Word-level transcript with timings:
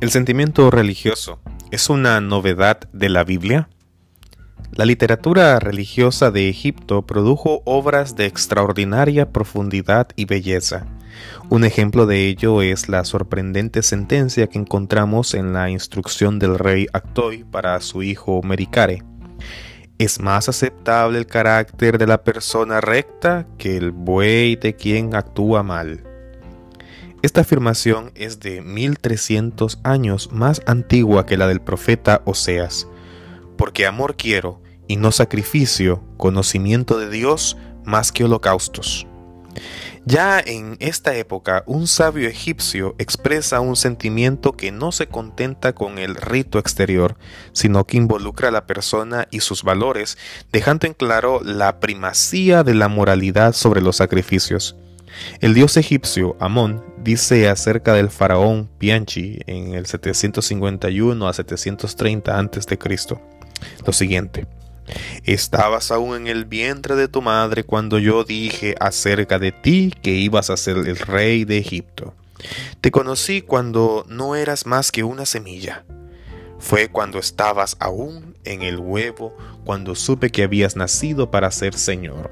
¿El 0.00 0.10
sentimiento 0.10 0.70
religioso 0.70 1.40
es 1.70 1.88
una 1.88 2.20
novedad 2.20 2.80
de 2.92 3.08
la 3.08 3.24
Biblia? 3.24 3.68
La 4.72 4.84
literatura 4.84 5.58
religiosa 5.60 6.32
de 6.32 6.48
Egipto 6.48 7.06
produjo 7.06 7.62
obras 7.64 8.16
de 8.16 8.26
extraordinaria 8.26 9.30
profundidad 9.30 10.08
y 10.16 10.24
belleza. 10.24 10.84
Un 11.48 11.64
ejemplo 11.64 12.06
de 12.06 12.26
ello 12.26 12.60
es 12.60 12.88
la 12.88 13.04
sorprendente 13.04 13.82
sentencia 13.82 14.48
que 14.48 14.58
encontramos 14.58 15.32
en 15.32 15.52
la 15.52 15.70
instrucción 15.70 16.40
del 16.40 16.58
rey 16.58 16.86
Actoy 16.92 17.44
para 17.44 17.80
su 17.80 18.02
hijo 18.02 18.42
Mericare. 18.42 19.04
Es 19.98 20.20
más 20.20 20.48
aceptable 20.48 21.18
el 21.18 21.26
carácter 21.26 21.98
de 21.98 22.08
la 22.08 22.24
persona 22.24 22.80
recta 22.80 23.46
que 23.58 23.76
el 23.76 23.92
buey 23.92 24.56
de 24.56 24.74
quien 24.74 25.14
actúa 25.14 25.62
mal. 25.62 26.13
Esta 27.24 27.40
afirmación 27.40 28.12
es 28.14 28.38
de 28.40 28.60
1300 28.60 29.78
años 29.82 30.28
más 30.30 30.60
antigua 30.66 31.24
que 31.24 31.38
la 31.38 31.46
del 31.46 31.62
profeta 31.62 32.20
Oseas, 32.26 32.86
porque 33.56 33.86
amor 33.86 34.18
quiero 34.18 34.60
y 34.88 34.96
no 34.96 35.10
sacrificio, 35.10 36.04
conocimiento 36.18 36.98
de 36.98 37.08
Dios 37.08 37.56
más 37.82 38.12
que 38.12 38.24
holocaustos. 38.24 39.06
Ya 40.04 40.38
en 40.38 40.76
esta 40.80 41.16
época, 41.16 41.64
un 41.66 41.86
sabio 41.86 42.28
egipcio 42.28 42.94
expresa 42.98 43.60
un 43.60 43.76
sentimiento 43.76 44.52
que 44.52 44.70
no 44.70 44.92
se 44.92 45.06
contenta 45.06 45.74
con 45.74 45.96
el 45.96 46.16
rito 46.16 46.58
exterior, 46.58 47.16
sino 47.54 47.86
que 47.86 47.96
involucra 47.96 48.48
a 48.48 48.52
la 48.52 48.66
persona 48.66 49.28
y 49.30 49.40
sus 49.40 49.62
valores, 49.62 50.18
dejando 50.52 50.86
en 50.86 50.92
claro 50.92 51.40
la 51.42 51.80
primacía 51.80 52.64
de 52.64 52.74
la 52.74 52.88
moralidad 52.88 53.54
sobre 53.54 53.80
los 53.80 53.96
sacrificios. 53.96 54.76
El 55.40 55.54
dios 55.54 55.76
egipcio 55.76 56.36
Amón 56.40 56.93
dice 57.04 57.48
acerca 57.48 57.92
del 57.92 58.08
faraón 58.08 58.68
Pianchi 58.78 59.38
en 59.46 59.74
el 59.74 59.86
751 59.86 61.28
a 61.28 61.32
730 61.32 62.38
a.C. 62.38 62.78
lo 63.86 63.92
siguiente. 63.92 64.46
Estabas 65.24 65.90
aún 65.90 66.16
en 66.16 66.26
el 66.26 66.46
vientre 66.46 66.96
de 66.96 67.08
tu 67.08 67.22
madre 67.22 67.64
cuando 67.64 67.98
yo 67.98 68.24
dije 68.24 68.74
acerca 68.80 69.38
de 69.38 69.52
ti 69.52 69.92
que 70.02 70.12
ibas 70.12 70.50
a 70.50 70.56
ser 70.56 70.78
el 70.78 70.96
rey 70.96 71.44
de 71.44 71.58
Egipto. 71.58 72.14
Te 72.80 72.90
conocí 72.90 73.42
cuando 73.42 74.04
no 74.08 74.34
eras 74.34 74.66
más 74.66 74.90
que 74.90 75.04
una 75.04 75.26
semilla. 75.26 75.84
Fue 76.58 76.88
cuando 76.88 77.18
estabas 77.18 77.76
aún 77.80 78.36
en 78.44 78.62
el 78.62 78.78
huevo 78.78 79.36
cuando 79.64 79.94
supe 79.94 80.30
que 80.30 80.42
habías 80.42 80.76
nacido 80.76 81.30
para 81.30 81.50
ser 81.50 81.74
Señor. 81.74 82.30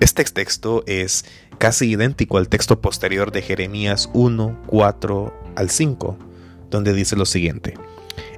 Este 0.00 0.24
texto 0.24 0.82
es 0.86 1.24
casi 1.62 1.92
idéntico 1.92 2.38
al 2.38 2.48
texto 2.48 2.80
posterior 2.80 3.30
de 3.30 3.40
Jeremías 3.40 4.10
1, 4.14 4.62
4 4.66 5.32
al 5.54 5.70
5, 5.70 6.18
donde 6.68 6.92
dice 6.92 7.14
lo 7.14 7.24
siguiente. 7.24 7.74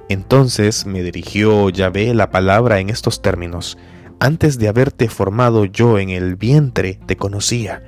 Entonces 0.09 0.85
me 0.85 1.01
dirigió 1.01 1.71
Yahvé 1.71 2.13
la 2.13 2.29
palabra 2.29 2.79
en 2.79 2.91
estos 2.91 3.23
términos. 3.23 3.79
Antes 4.19 4.59
de 4.59 4.67
haberte 4.67 5.09
formado 5.09 5.65
yo 5.65 5.97
en 5.97 6.11
el 6.11 6.35
vientre 6.35 6.99
te 7.07 7.17
conocía, 7.17 7.81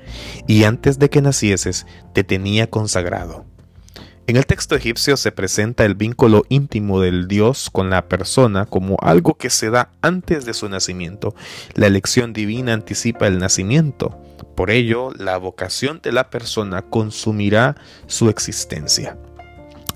y 0.48 0.64
antes 0.64 0.98
de 0.98 1.12
que 1.12 1.22
nacieses 1.22 1.86
te 2.16 2.24
tenía 2.24 2.72
consagrado. 2.72 3.46
En 4.28 4.36
el 4.36 4.46
texto 4.46 4.76
egipcio 4.76 5.16
se 5.16 5.32
presenta 5.32 5.86
el 5.86 5.96
vínculo 5.96 6.44
íntimo 6.50 7.00
del 7.00 7.30
Dios 7.30 7.70
con 7.70 7.90
la 7.90 8.10
persona 8.10 8.66
como 8.66 8.98
algo 9.02 9.36
que 9.36 9.50
se 9.50 9.70
da 9.70 9.92
antes 10.02 10.46
de 10.46 10.54
su 10.54 10.68
nacimiento. 10.68 11.34
La 11.76 11.88
elección 11.88 12.34
divina 12.34 12.74
anticipa 12.74 13.28
el 13.28 13.40
nacimiento. 13.40 14.22
Por 14.54 14.70
ello, 14.70 15.12
la 15.18 15.38
vocación 15.38 16.02
de 16.04 16.12
la 16.12 16.30
persona 16.30 16.82
consumirá 16.82 17.78
su 18.08 18.28
existencia. 18.28 19.18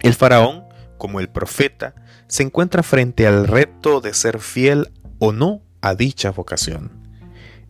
El 0.02 0.14
faraón, 0.14 0.64
como 0.98 1.20
el 1.20 1.28
profeta, 1.28 1.94
se 2.28 2.44
encuentra 2.44 2.84
frente 2.84 3.28
al 3.28 3.50
reto 3.50 4.00
de 4.00 4.14
ser 4.14 4.40
fiel 4.40 4.94
o 5.20 5.34
no 5.34 5.62
a 5.82 5.94
dicha 5.94 6.32
vocación. 6.32 7.01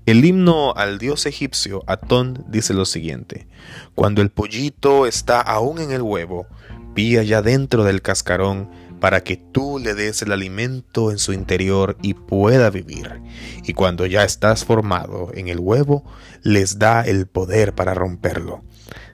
El 0.08 0.26
himno 0.26 0.74
al 0.76 0.98
dios 0.98 1.28
egipcio 1.28 1.84
Atón 1.86 2.44
dice 2.48 2.74
lo 2.74 2.86
siguiente, 2.86 3.48
Cuando 3.94 4.24
el 4.24 4.32
pollito 4.32 5.06
está 5.06 5.40
aún 5.40 5.80
en 5.80 5.92
el 5.92 6.02
huevo, 6.02 6.48
pía 6.96 7.22
ya 7.22 7.44
dentro 7.44 7.84
del 7.84 8.02
cascarón 8.02 8.70
para 9.00 9.24
que 9.24 9.38
tú 9.38 9.78
le 9.78 9.94
des 9.94 10.22
el 10.24 10.32
alimento 10.32 11.12
en 11.12 11.20
su 11.20 11.34
interior 11.34 11.98
y 12.02 12.16
pueda 12.16 12.72
vivir. 12.72 13.22
Y 13.64 13.74
cuando 13.74 14.08
ya 14.08 14.24
estás 14.24 14.66
formado 14.66 15.32
en 15.34 15.50
el 15.50 15.60
huevo, 15.60 16.04
les 16.42 16.80
da 16.80 17.02
el 17.02 17.28
poder 17.28 17.74
para 17.74 17.94
romperlo. 17.94 18.64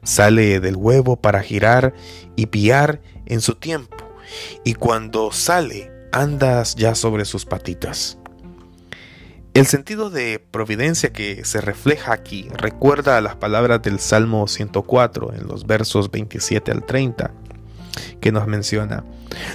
Sale 0.03 0.59
del 0.61 0.77
huevo 0.77 1.21
para 1.21 1.41
girar 1.41 1.93
y 2.35 2.47
piar 2.47 3.01
en 3.25 3.41
su 3.41 3.55
tiempo. 3.55 3.97
Y 4.63 4.73
cuando 4.73 5.31
sale, 5.31 5.91
andas 6.11 6.75
ya 6.75 6.95
sobre 6.95 7.25
sus 7.25 7.45
patitas. 7.45 8.17
El 9.57 9.65
sentido 9.65 10.11
de 10.11 10.37
providencia 10.37 11.11
que 11.11 11.43
se 11.43 11.61
refleja 11.61 12.13
aquí 12.13 12.47
recuerda 12.55 13.17
a 13.17 13.21
las 13.21 13.37
palabras 13.37 13.81
del 13.81 13.97
Salmo 13.97 14.47
104 14.47 15.33
en 15.33 15.47
los 15.47 15.65
versos 15.65 16.11
27 16.11 16.71
al 16.71 16.85
30, 16.85 17.33
que 18.21 18.31
nos 18.31 18.45
menciona, 18.45 19.03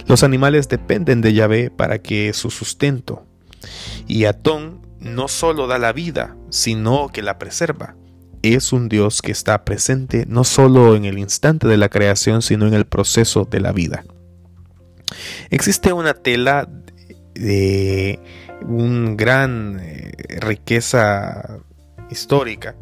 los 0.09 0.25
animales 0.25 0.69
dependen 0.69 1.21
de 1.21 1.35
Yahvé 1.35 1.71
para 1.71 2.03
que 2.03 2.33
su 2.33 2.51
sustento, 2.51 3.25
y 4.09 4.25
Atón 4.25 4.85
no 4.99 5.29
solo 5.29 5.69
da 5.69 5.79
la 5.79 5.93
vida, 5.93 6.37
sino 6.51 7.07
que 7.11 7.23
la 7.23 7.39
preserva. 7.39 7.95
Es 8.43 8.73
un 8.73 8.89
Dios 8.89 9.23
que 9.23 9.31
está 9.31 9.65
presente 9.65 10.27
no 10.27 10.43
solo 10.43 10.97
en 10.97 11.05
el 11.05 11.17
instante 11.17 11.69
de 11.69 11.77
la 11.77 11.91
creación, 11.91 12.43
sino 12.43 12.67
en 12.67 12.75
el 12.75 12.87
proceso 12.87 13.45
de 13.49 13.61
la 13.61 13.71
vida. 13.71 14.05
Existe 15.51 15.93
una 15.93 16.15
tela 16.15 16.69
de 17.35 18.19
una 18.65 19.15
gran 19.15 19.79
eh, 19.81 20.13
riqueza 20.41 21.59
histórica. 22.11 22.75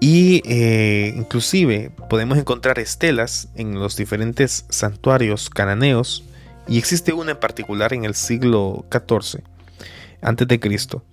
Y 0.00 0.42
eh, 0.46 1.14
inclusive 1.16 1.90
podemos 2.10 2.36
encontrar 2.36 2.78
estelas 2.78 3.48
en 3.54 3.74
los 3.74 3.96
diferentes 3.96 4.66
santuarios 4.68 5.48
cananeos. 5.48 6.24
Y 6.66 6.78
existe 6.78 7.12
una 7.12 7.32
en 7.32 7.40
particular 7.40 7.92
en 7.92 8.04
el 8.04 8.14
siglo 8.14 8.84
XIV 8.90 9.42
antes 10.20 10.46
de 10.46 10.60
Cristo 10.60 11.04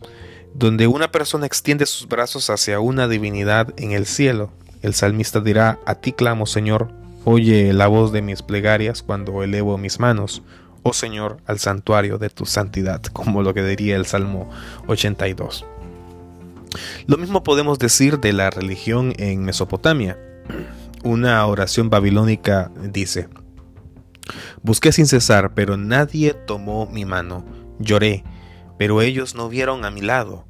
donde 0.53 0.87
una 0.87 1.11
persona 1.11 1.45
extiende 1.45 1.85
sus 1.85 2.07
brazos 2.07 2.49
hacia 2.49 2.79
una 2.79 3.07
divinidad 3.07 3.73
en 3.77 3.91
el 3.91 4.05
cielo. 4.05 4.51
El 4.81 4.93
salmista 4.93 5.39
dirá, 5.39 5.79
a 5.85 5.95
ti 5.95 6.11
clamo 6.11 6.45
Señor, 6.45 6.91
oye 7.25 7.73
la 7.73 7.87
voz 7.87 8.11
de 8.11 8.21
mis 8.21 8.41
plegarias 8.41 9.03
cuando 9.03 9.43
elevo 9.43 9.77
mis 9.77 9.99
manos 9.99 10.41
oh 10.89 10.93
Señor, 10.93 11.37
al 11.45 11.59
santuario 11.59 12.17
de 12.17 12.29
tu 12.29 12.45
santidad, 12.45 13.01
como 13.03 13.43
lo 13.43 13.53
que 13.53 13.63
diría 13.63 13.95
el 13.95 14.05
Salmo 14.05 14.49
82. 14.87 15.65
Lo 17.05 17.17
mismo 17.17 17.43
podemos 17.43 17.79
decir 17.79 18.19
de 18.19 18.33
la 18.33 18.49
religión 18.49 19.13
en 19.17 19.43
Mesopotamia. 19.43 20.17
Una 21.03 21.45
oración 21.45 21.89
babilónica 21.89 22.71
dice, 22.81 23.29
Busqué 24.61 24.91
sin 24.91 25.07
cesar, 25.07 25.53
pero 25.53 25.77
nadie 25.77 26.33
tomó 26.33 26.87
mi 26.87 27.05
mano. 27.05 27.45
Lloré, 27.79 28.23
pero 28.77 29.01
ellos 29.01 29.35
no 29.35 29.47
vieron 29.47 29.85
a 29.85 29.91
mi 29.91 30.01
lado. 30.01 30.45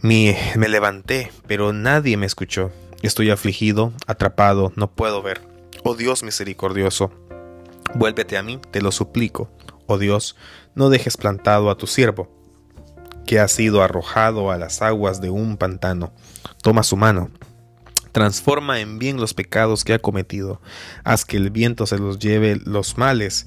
Me, 0.00 0.36
me 0.56 0.68
levanté, 0.68 1.30
pero 1.46 1.72
nadie 1.72 2.16
me 2.16 2.26
escuchó. 2.26 2.70
Estoy 3.02 3.30
afligido, 3.30 3.92
atrapado, 4.06 4.72
no 4.76 4.90
puedo 4.90 5.22
ver. 5.22 5.40
Oh 5.84 5.96
Dios 5.96 6.22
misericordioso, 6.22 7.12
Vuélvete 7.94 8.36
a 8.36 8.42
mí, 8.42 8.58
te 8.70 8.80
lo 8.80 8.90
suplico. 8.90 9.50
Oh 9.86 9.98
Dios, 9.98 10.36
no 10.74 10.88
dejes 10.88 11.16
plantado 11.16 11.70
a 11.70 11.76
tu 11.76 11.86
siervo, 11.86 12.30
que 13.26 13.38
ha 13.38 13.48
sido 13.48 13.82
arrojado 13.82 14.50
a 14.50 14.56
las 14.56 14.80
aguas 14.82 15.20
de 15.20 15.30
un 15.30 15.56
pantano. 15.56 16.12
Toma 16.62 16.82
su 16.82 16.96
mano, 16.96 17.30
transforma 18.12 18.80
en 18.80 18.98
bien 18.98 19.18
los 19.18 19.34
pecados 19.34 19.84
que 19.84 19.94
ha 19.94 19.98
cometido. 19.98 20.60
Haz 21.04 21.24
que 21.24 21.36
el 21.36 21.50
viento 21.50 21.86
se 21.86 21.98
los 21.98 22.18
lleve 22.18 22.56
los 22.64 22.96
males 22.96 23.46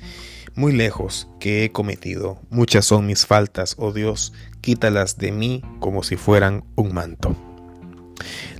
muy 0.55 0.73
lejos 0.73 1.27
que 1.39 1.63
he 1.63 1.71
cometido. 1.71 2.39
Muchas 2.49 2.85
son 2.85 3.05
mis 3.05 3.25
faltas, 3.25 3.75
oh 3.77 3.91
Dios, 3.91 4.33
quítalas 4.61 5.17
de 5.17 5.31
mí 5.31 5.63
como 5.79 6.03
si 6.03 6.15
fueran 6.15 6.63
un 6.75 6.93
manto. 6.93 7.35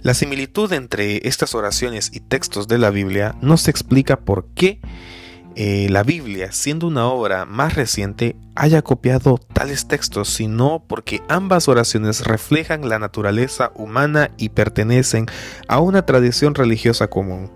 La 0.02 0.14
similitud 0.14 0.72
entre 0.74 1.28
estas 1.28 1.56
oraciones 1.56 2.12
y 2.14 2.20
textos 2.20 2.68
de 2.68 2.78
la 2.78 2.90
Biblia 2.90 3.36
no 3.42 3.58
se 3.58 3.72
explica 3.72 4.20
por 4.20 4.48
qué 4.54 4.80
eh, 5.56 5.88
la 5.90 6.04
Biblia, 6.04 6.52
siendo 6.52 6.88
una 6.88 7.08
obra 7.08 7.46
más 7.46 7.76
reciente, 7.76 8.36
haya 8.56 8.82
copiado 8.82 9.40
tales 9.54 9.88
textos, 9.88 10.28
sino 10.30 10.84
porque 10.86 11.22
ambas 11.30 11.70
oraciones 11.70 12.26
reflejan 12.26 12.90
la 12.90 13.00
naturaleza 13.00 13.72
humana 13.76 14.32
y 14.38 14.50
pertenecen 14.50 15.28
a 15.68 15.80
una 15.80 16.06
tradición 16.06 16.56
religiosa 16.56 17.08
común. 17.08 17.52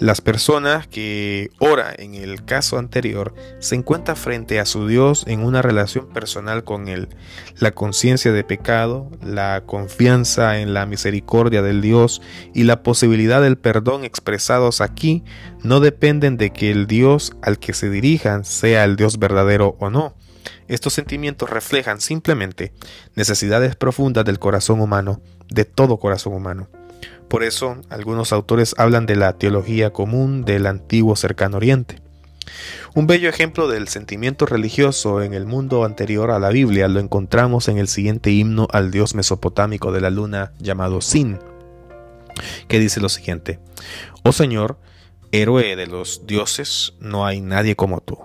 Las 0.00 0.22
personas 0.22 0.86
que 0.86 1.50
ora 1.58 1.92
en 1.94 2.14
el 2.14 2.42
caso 2.46 2.78
anterior 2.78 3.34
se 3.58 3.74
encuentran 3.74 4.16
frente 4.16 4.58
a 4.58 4.64
su 4.64 4.88
Dios 4.88 5.24
en 5.26 5.44
una 5.44 5.60
relación 5.60 6.08
personal 6.08 6.64
con 6.64 6.88
Él. 6.88 7.10
La 7.58 7.72
conciencia 7.72 8.32
de 8.32 8.42
pecado, 8.42 9.10
la 9.22 9.64
confianza 9.66 10.58
en 10.58 10.72
la 10.72 10.86
misericordia 10.86 11.60
del 11.60 11.82
Dios 11.82 12.22
y 12.54 12.62
la 12.62 12.82
posibilidad 12.82 13.42
del 13.42 13.58
perdón 13.58 14.04
expresados 14.04 14.80
aquí 14.80 15.22
no 15.62 15.80
dependen 15.80 16.38
de 16.38 16.48
que 16.48 16.70
el 16.70 16.86
Dios 16.86 17.36
al 17.42 17.58
que 17.58 17.74
se 17.74 17.90
dirijan 17.90 18.46
sea 18.46 18.84
el 18.84 18.96
Dios 18.96 19.18
verdadero 19.18 19.76
o 19.80 19.90
no. 19.90 20.14
Estos 20.66 20.94
sentimientos 20.94 21.50
reflejan 21.50 22.00
simplemente 22.00 22.72
necesidades 23.16 23.76
profundas 23.76 24.24
del 24.24 24.38
corazón 24.38 24.80
humano, 24.80 25.20
de 25.50 25.66
todo 25.66 25.98
corazón 25.98 26.32
humano. 26.32 26.70
Por 27.28 27.44
eso, 27.44 27.76
algunos 27.90 28.32
autores 28.32 28.74
hablan 28.76 29.06
de 29.06 29.16
la 29.16 29.34
teología 29.34 29.92
común 29.92 30.44
del 30.44 30.66
antiguo 30.66 31.16
cercano 31.16 31.58
oriente. 31.58 32.00
Un 32.94 33.06
bello 33.06 33.28
ejemplo 33.28 33.68
del 33.68 33.86
sentimiento 33.88 34.46
religioso 34.46 35.22
en 35.22 35.34
el 35.34 35.46
mundo 35.46 35.84
anterior 35.84 36.30
a 36.30 36.40
la 36.40 36.48
Biblia 36.48 36.88
lo 36.88 36.98
encontramos 36.98 37.68
en 37.68 37.78
el 37.78 37.86
siguiente 37.86 38.30
himno 38.30 38.66
al 38.72 38.90
dios 38.90 39.14
mesopotámico 39.14 39.92
de 39.92 40.00
la 40.00 40.10
luna 40.10 40.52
llamado 40.58 41.00
Sin, 41.00 41.38
que 42.66 42.80
dice 42.80 43.00
lo 43.00 43.08
siguiente, 43.08 43.60
Oh 44.24 44.32
Señor, 44.32 44.78
héroe 45.30 45.76
de 45.76 45.86
los 45.86 46.26
dioses, 46.26 46.94
no 46.98 47.26
hay 47.26 47.40
nadie 47.40 47.76
como 47.76 48.00
tú. 48.00 48.18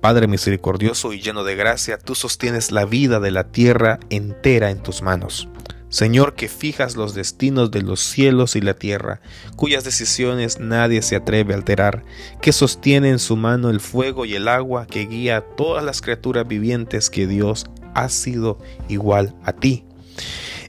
Padre 0.00 0.28
misericordioso 0.28 1.12
y 1.12 1.20
lleno 1.20 1.42
de 1.42 1.56
gracia, 1.56 1.98
tú 1.98 2.14
sostienes 2.14 2.70
la 2.70 2.84
vida 2.84 3.18
de 3.18 3.30
la 3.30 3.48
tierra 3.48 3.98
entera 4.10 4.70
en 4.70 4.82
tus 4.82 5.02
manos. 5.02 5.48
Señor 5.90 6.34
que 6.34 6.48
fijas 6.48 6.96
los 6.96 7.14
destinos 7.14 7.70
de 7.70 7.82
los 7.82 8.00
cielos 8.00 8.56
y 8.56 8.60
la 8.60 8.74
tierra, 8.74 9.20
cuyas 9.56 9.84
decisiones 9.84 10.60
nadie 10.60 11.00
se 11.00 11.16
atreve 11.16 11.54
a 11.54 11.56
alterar, 11.56 12.04
que 12.42 12.52
sostiene 12.52 13.08
en 13.08 13.18
su 13.18 13.36
mano 13.36 13.70
el 13.70 13.80
fuego 13.80 14.26
y 14.26 14.34
el 14.34 14.48
agua, 14.48 14.86
que 14.86 15.06
guía 15.06 15.38
a 15.38 15.40
todas 15.40 15.82
las 15.82 16.02
criaturas 16.02 16.46
vivientes 16.46 17.08
que 17.08 17.26
Dios 17.26 17.66
ha 17.94 18.08
sido 18.10 18.58
igual 18.88 19.34
a 19.44 19.54
ti. 19.54 19.84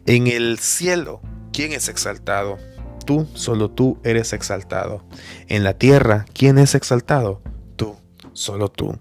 En 0.06 0.28
el 0.28 0.58
cielo, 0.60 1.22
¿quién 1.52 1.74
es 1.74 1.90
exaltado? 1.90 2.58
Tú, 3.06 3.28
solo 3.34 3.70
tú 3.70 4.00
eres 4.04 4.34
exaltado. 4.34 5.04
En 5.48 5.64
la 5.64 5.74
tierra, 5.74 6.26
¿quién 6.34 6.58
es 6.58 6.76
exaltado? 6.76 7.42
Tú, 7.76 7.98
solo 8.34 8.70
tú. 8.70 8.98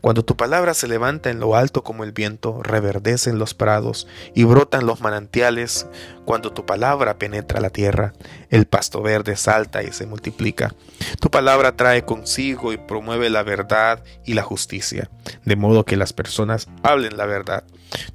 Cuando 0.00 0.24
tu 0.24 0.36
palabra 0.36 0.74
se 0.74 0.88
levanta 0.88 1.30
en 1.30 1.40
lo 1.40 1.56
alto 1.56 1.82
como 1.82 2.04
el 2.04 2.12
viento, 2.12 2.62
reverdecen 2.62 3.38
los 3.38 3.54
prados 3.54 4.06
y 4.34 4.44
brotan 4.44 4.86
los 4.86 5.00
manantiales. 5.00 5.86
Cuando 6.24 6.52
tu 6.52 6.66
palabra 6.66 7.18
penetra 7.18 7.60
la 7.60 7.70
tierra, 7.70 8.12
el 8.50 8.66
pasto 8.66 9.02
verde 9.02 9.36
salta 9.36 9.82
y 9.82 9.92
se 9.92 10.06
multiplica. 10.06 10.74
Tu 11.20 11.30
palabra 11.30 11.76
trae 11.76 12.04
consigo 12.04 12.72
y 12.72 12.76
promueve 12.76 13.30
la 13.30 13.42
verdad 13.42 14.02
y 14.24 14.34
la 14.34 14.42
justicia, 14.42 15.10
de 15.44 15.56
modo 15.56 15.84
que 15.84 15.96
las 15.96 16.12
personas 16.12 16.68
hablen 16.82 17.16
la 17.16 17.26
verdad. 17.26 17.64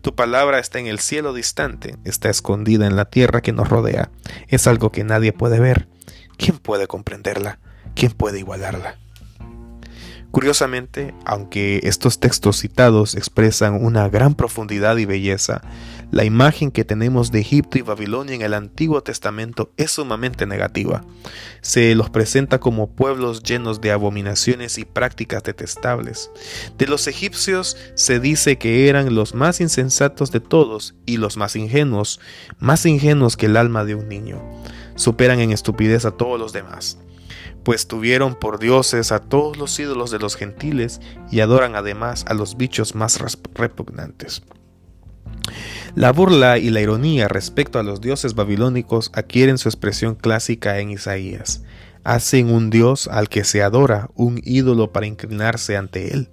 Tu 0.01 0.15
palabra 0.15 0.60
está 0.60 0.80
en 0.80 0.88
el 0.88 1.00
cielo 1.00 1.33
distante, 1.33 1.98
está 2.04 2.30
escondida 2.30 2.86
en 2.86 2.95
la 2.95 3.06
tierra 3.06 3.42
que 3.42 3.54
nos 3.54 3.69
rodea. 3.69 4.12
Es 4.48 4.68
algo 4.68 4.92
que 4.92 5.04
nadie 5.04 5.33
puede 5.33 5.60
ver. 5.60 5.88
¿Quién 6.38 6.60
puede 6.60 6.88
comprenderla? 6.88 7.60
¿Quién 7.95 8.12
puede 8.12 8.39
igualarla? 8.39 8.98
Curiosamente, 10.33 11.13
aunque 11.25 11.81
estos 11.83 12.19
textos 12.19 12.59
citados 12.59 13.13
expresan 13.13 13.85
una 13.85 14.09
gran 14.09 14.33
profundidad 14.33 14.97
y 14.97 15.06
belleza, 15.06 15.62
la 16.09 16.25
imagen 16.25 16.71
que 16.71 16.83
tenemos 16.83 17.31
de 17.31 17.41
Egipto 17.41 17.77
y 17.77 17.83
Babilonia 17.83 18.33
en 18.33 18.41
el 18.41 18.56
Antiguo 18.56 19.03
Testamento 19.03 19.71
es 19.77 19.91
sumamente 19.91 20.47
negativa. 20.47 21.06
Se 21.62 21.94
los 21.94 22.09
presenta 22.09 22.59
como 22.59 22.89
pueblos 22.89 23.44
llenos 23.44 23.80
de 23.80 23.91
abominaciones 23.91 24.80
y 24.80 24.85
prácticas 24.85 25.44
detestables. 25.44 26.31
De 26.79 26.88
los 26.88 27.06
egipcios 27.06 27.77
se 27.94 28.19
dice 28.19 28.57
que 28.57 28.89
eran 28.89 29.13
los 29.13 29.36
más 29.36 29.62
insensatos 29.62 30.31
de 30.31 30.39
todos 30.39 30.95
y 31.06 31.18
los 31.18 31.38
más 31.38 31.56
ingenuos, 31.56 32.19
más 32.57 32.88
ingenuos 32.88 33.38
que 33.38 33.45
el 33.45 33.56
alma 33.56 33.86
de 33.86 33.94
un 33.94 34.09
niño. 34.09 34.41
Superan 34.95 35.41
en 35.41 35.51
estupidez 35.51 36.06
a 36.06 36.12
todos 36.12 36.39
los 36.39 36.53
demás 36.53 36.97
pues 37.63 37.88
tuvieron 37.88 38.36
por 38.36 38.60
dioses 38.60 39.12
a 39.12 39.19
todos 39.19 39.57
los 39.57 39.80
ídolos 39.80 40.12
de 40.12 40.19
los 40.19 40.36
gentiles 40.36 41.01
y 41.31 41.39
adoran 41.39 41.75
además 41.75 42.25
a 42.27 42.33
los 42.33 42.57
bichos 42.57 42.95
más 42.95 43.19
repugnantes. 43.54 44.44
La 45.95 46.12
burla 46.12 46.57
y 46.57 46.69
la 46.69 46.81
ironía 46.81 47.27
respecto 47.27 47.80
a 47.80 47.83
los 47.83 48.01
dioses 48.01 48.33
babilónicos 48.36 49.12
adquieren 49.13 49.57
su 49.57 49.69
expresión 49.69 50.15
clásica 50.15 50.80
en 50.80 50.92
Isaías. 50.92 51.63
Hacen 52.04 52.50
un 52.50 52.69
dios 52.69 53.07
al 53.07 53.30
que 53.30 53.44
se 53.44 53.62
adora, 53.62 54.10
un 54.15 54.42
ídolo 54.44 54.92
para 54.92 55.06
inclinarse 55.06 55.77
ante 55.77 56.13
él. 56.13 56.30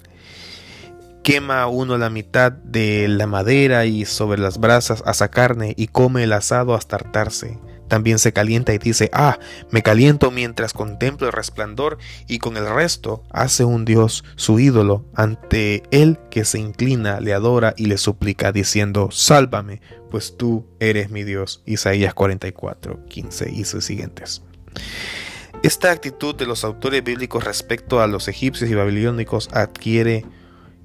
Quema 1.22 1.66
uno 1.66 1.98
la 1.98 2.08
mitad 2.08 2.50
de 2.50 3.06
la 3.08 3.26
madera 3.26 3.84
y 3.84 4.06
sobre 4.06 4.40
las 4.40 4.58
brasas 4.58 5.02
asa 5.04 5.30
carne 5.30 5.74
y 5.76 5.88
come 5.88 6.24
el 6.24 6.32
asado 6.32 6.74
hasta 6.74 6.96
hartarse 6.96 7.58
también 7.90 8.20
se 8.20 8.32
calienta 8.32 8.72
y 8.72 8.78
dice, 8.78 9.10
ah, 9.12 9.38
me 9.70 9.82
caliento 9.82 10.30
mientras 10.30 10.72
contemplo 10.72 11.26
el 11.26 11.32
resplandor 11.32 11.98
y 12.28 12.38
con 12.38 12.56
el 12.56 12.66
resto 12.72 13.24
hace 13.30 13.64
un 13.64 13.84
Dios 13.84 14.24
su 14.36 14.60
ídolo 14.60 15.04
ante 15.14 15.82
él 15.90 16.18
que 16.30 16.46
se 16.46 16.58
inclina, 16.58 17.20
le 17.20 17.34
adora 17.34 17.74
y 17.76 17.86
le 17.86 17.98
suplica 17.98 18.52
diciendo, 18.52 19.10
sálvame, 19.10 19.82
pues 20.08 20.36
tú 20.38 20.66
eres 20.78 21.10
mi 21.10 21.24
Dios. 21.24 21.62
Isaías 21.66 22.14
44, 22.14 23.06
15 23.06 23.50
y 23.50 23.64
sus 23.64 23.84
siguientes. 23.84 24.42
Esta 25.64 25.90
actitud 25.90 26.34
de 26.36 26.46
los 26.46 26.62
autores 26.62 27.02
bíblicos 27.02 27.44
respecto 27.44 28.00
a 28.00 28.06
los 28.06 28.28
egipcios 28.28 28.70
y 28.70 28.74
babilónicos 28.74 29.50
adquiere 29.52 30.24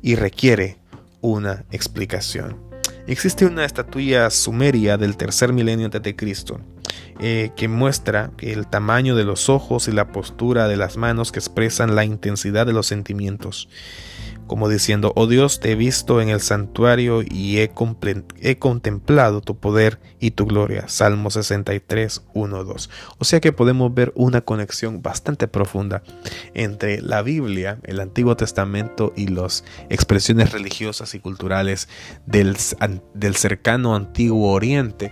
y 0.01 0.15
requiere 0.15 0.79
una 1.21 1.65
explicación. 1.71 2.59
Existe 3.05 3.45
una 3.45 3.63
estatuilla 3.63 4.31
sumeria 4.31 4.97
del 4.97 5.17
tercer 5.17 5.53
milenio 5.53 5.85
antes 5.85 6.01
de 6.01 6.15
Cristo 6.15 6.59
eh, 7.19 7.51
que 7.55 7.67
muestra 7.67 8.31
el 8.39 8.67
tamaño 8.67 9.15
de 9.15 9.23
los 9.23 9.49
ojos 9.49 9.87
y 9.87 9.91
la 9.91 10.11
postura 10.11 10.67
de 10.67 10.77
las 10.77 10.97
manos 10.97 11.31
que 11.31 11.39
expresan 11.39 11.95
la 11.95 12.05
intensidad 12.05 12.65
de 12.65 12.73
los 12.73 12.87
sentimientos 12.87 13.69
como 14.47 14.69
diciendo, 14.69 15.11
oh 15.15 15.27
Dios, 15.27 15.59
te 15.59 15.71
he 15.71 15.75
visto 15.75 16.21
en 16.21 16.29
el 16.29 16.39
santuario 16.39 17.23
y 17.23 17.59
he, 17.59 17.69
contemplado 18.59 19.41
tu 19.41 19.57
poder 19.57 19.99
y 20.19 20.31
tu 20.31 20.45
gloria. 20.45 20.87
Salmo 20.87 21.31
63, 21.31 22.23
1, 22.33 22.63
2. 22.63 22.89
O 23.17 23.25
sea 23.25 23.39
que 23.39 23.51
podemos 23.51 23.93
ver 23.93 24.11
una 24.15 24.41
conexión 24.41 25.01
bastante 25.01 25.47
profunda 25.47 26.03
entre 26.53 27.01
la 27.01 27.21
Biblia, 27.23 27.79
el 27.83 27.99
Antiguo 27.99 28.35
Testamento 28.37 29.13
y 29.15 29.27
las 29.27 29.63
expresiones 29.89 30.51
religiosas 30.51 31.15
y 31.15 31.19
culturales 31.19 31.89
del 32.25 32.55
cercano 33.35 33.95
Antiguo 33.95 34.51
Oriente 34.51 35.11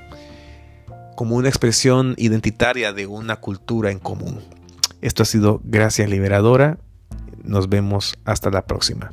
como 1.24 1.38
una 1.38 1.48
expresión 1.48 2.16
identitaria 2.18 2.92
de 2.92 3.08
una 3.08 3.38
cultura 3.38 3.92
en 3.92 4.00
común. 4.00 4.42
Esto 5.00 5.24
ha 5.24 5.26
sido 5.26 5.62
Gracias 5.64 6.10
Liberadora. 6.10 6.80
Nos 7.46 7.70
vemos 7.70 8.16
hasta 8.26 8.50
la 8.50 8.66
próxima. 8.66 9.10